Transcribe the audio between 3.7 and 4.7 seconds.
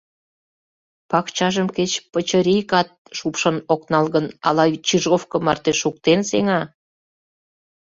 ок нал гын, ала